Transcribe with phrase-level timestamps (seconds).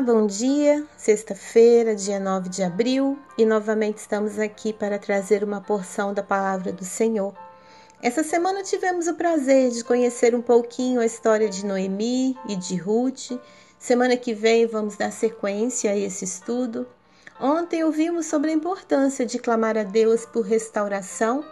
[0.00, 0.86] Bom dia.
[0.96, 6.72] Sexta-feira, dia 9 de abril, e novamente estamos aqui para trazer uma porção da palavra
[6.72, 7.34] do Senhor.
[8.00, 12.76] Essa semana tivemos o prazer de conhecer um pouquinho a história de Noemi e de
[12.76, 13.32] Ruth.
[13.76, 16.86] Semana que vem vamos dar sequência a esse estudo.
[17.40, 21.44] Ontem ouvimos sobre a importância de clamar a Deus por restauração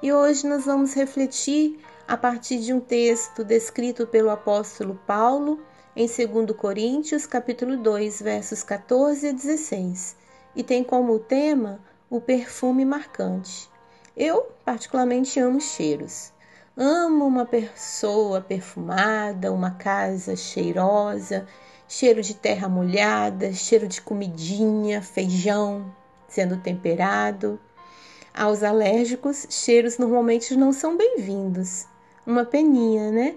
[0.00, 5.58] e hoje nós vamos refletir a partir de um texto descrito pelo apóstolo Paulo
[5.96, 10.16] em 2 Coríntios, capítulo 2, versos 14 a 16,
[10.54, 13.68] e tem como tema o perfume marcante.
[14.16, 16.32] Eu particularmente amo cheiros.
[16.76, 21.46] Amo uma pessoa perfumada, uma casa cheirosa,
[21.88, 25.92] cheiro de terra molhada, cheiro de comidinha, feijão
[26.28, 27.58] sendo temperado.
[28.32, 31.86] Aos alérgicos, cheiros normalmente não são bem-vindos.
[32.24, 33.34] Uma peninha, né?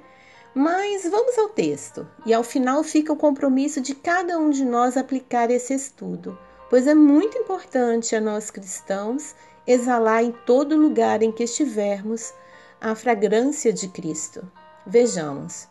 [0.56, 4.96] Mas vamos ao texto, e ao final fica o compromisso de cada um de nós
[4.96, 6.38] aplicar esse estudo,
[6.70, 9.34] pois é muito importante a nós cristãos
[9.66, 12.32] exalar em todo lugar em que estivermos
[12.80, 14.48] a fragrância de Cristo.
[14.86, 15.68] Vejamos.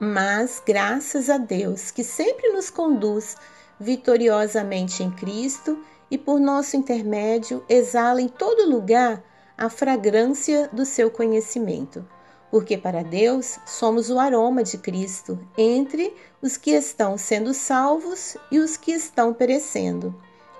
[0.00, 3.36] Mas graças a Deus que sempre nos conduz
[3.78, 5.78] vitoriosamente em Cristo
[6.10, 9.22] e por nosso intermédio exala em todo lugar
[9.56, 12.04] a fragrância do seu conhecimento
[12.50, 18.58] porque para Deus somos o aroma de Cristo entre os que estão sendo salvos e
[18.58, 20.14] os que estão perecendo.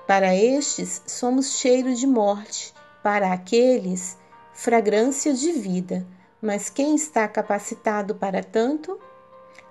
[0.07, 4.17] Para estes somos cheiro de morte, para aqueles
[4.53, 6.07] fragrância de vida.
[6.41, 8.99] Mas quem está capacitado para tanto?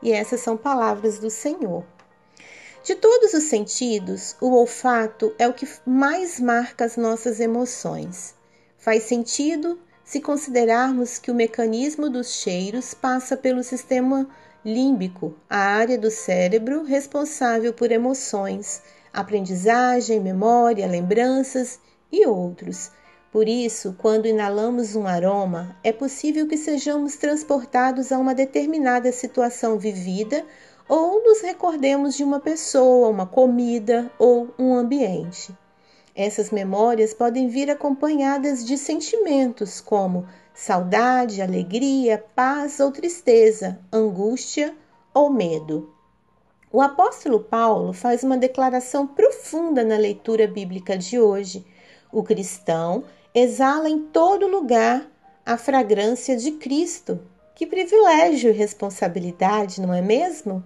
[0.01, 1.83] E essas são palavras do Senhor.
[2.83, 8.35] De todos os sentidos, o olfato é o que mais marca as nossas emoções.
[8.77, 14.29] Faz sentido se considerarmos que o mecanismo dos cheiros passa pelo sistema
[14.63, 21.79] límbico, a área do cérebro responsável por emoções, aprendizagem, memória, lembranças
[22.11, 22.91] e outros.
[23.31, 29.77] Por isso, quando inalamos um aroma, é possível que sejamos transportados a uma determinada situação
[29.77, 30.45] vivida
[30.87, 35.53] ou nos recordemos de uma pessoa, uma comida ou um ambiente.
[36.15, 44.73] Essas memórias podem vir acompanhadas de sentimentos como saudade, alegria, paz ou tristeza, angústia
[45.13, 45.93] ou medo.
[46.71, 51.65] O apóstolo Paulo faz uma declaração profunda na leitura bíblica de hoje.
[52.11, 53.03] O cristão
[53.33, 55.05] exala em todo lugar
[55.45, 57.19] a fragrância de Cristo.
[57.53, 60.63] Que privilégio e responsabilidade, não é mesmo?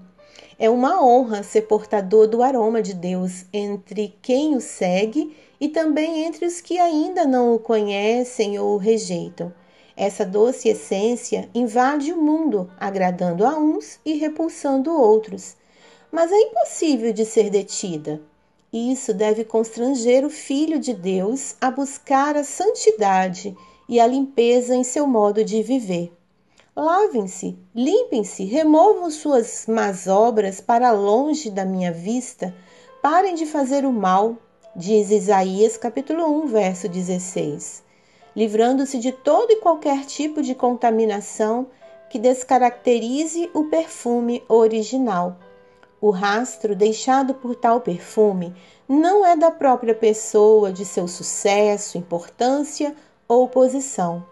[0.62, 6.26] É uma honra ser portador do aroma de Deus entre quem o segue e também
[6.26, 9.54] entre os que ainda não o conhecem ou o rejeitam.
[9.96, 15.56] Essa doce essência invade o mundo, agradando a uns e repulsando outros.
[16.12, 18.22] Mas é impossível de ser detida.
[18.72, 23.56] Isso deve constranger o Filho de Deus a buscar a santidade
[23.88, 26.12] e a limpeza em seu modo de viver.
[26.82, 32.56] Lavem-se, limpem-se, removam suas más obras para longe da minha vista.
[33.02, 34.38] Parem de fazer o mal,
[34.74, 37.84] diz Isaías capítulo 1, verso 16,
[38.34, 41.68] livrando-se de todo e qualquer tipo de contaminação
[42.10, 45.36] que descaracterize o perfume original.
[46.00, 48.56] O rastro deixado por tal perfume
[48.88, 52.96] não é da própria pessoa, de seu sucesso, importância
[53.28, 54.24] ou posição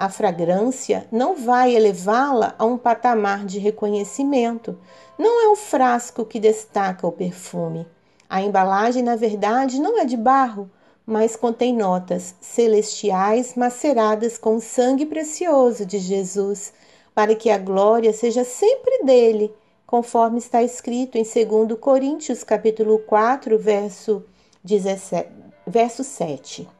[0.00, 4.78] a fragrância não vai elevá-la a um patamar de reconhecimento.
[5.18, 7.86] Não é o frasco que destaca o perfume.
[8.26, 10.70] A embalagem, na verdade, não é de barro,
[11.04, 16.72] mas contém notas celestiais maceradas com o sangue precioso de Jesus,
[17.14, 19.52] para que a glória seja sempre dele,
[19.86, 24.24] conforme está escrito em 2 Coríntios capítulo 4, verso,
[24.64, 25.28] 17,
[25.66, 26.79] verso 7.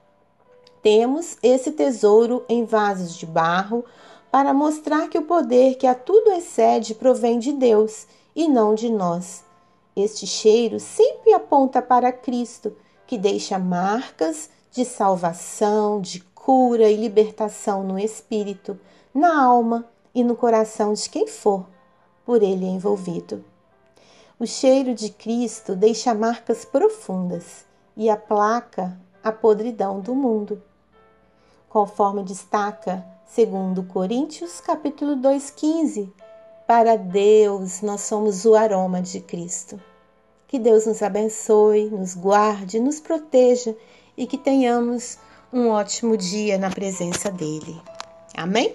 [0.83, 3.85] Temos esse tesouro em vasos de barro
[4.31, 8.89] para mostrar que o poder que a tudo excede provém de Deus e não de
[8.89, 9.45] nós.
[9.95, 12.75] Este cheiro sempre aponta para Cristo,
[13.07, 18.79] que deixa marcas de salvação, de cura e libertação no espírito,
[19.13, 21.67] na alma e no coração de quem for
[22.25, 23.45] por ele envolvido.
[24.39, 30.63] O cheiro de Cristo deixa marcas profundas e aplaca a podridão do mundo
[31.71, 36.13] conforme destaca segundo Coríntios capítulo 2:15.
[36.67, 39.81] Para Deus nós somos o aroma de Cristo.
[40.47, 43.75] Que Deus nos abençoe, nos guarde, nos proteja
[44.17, 45.17] e que tenhamos
[45.53, 47.81] um ótimo dia na presença dele.
[48.37, 48.75] Amém?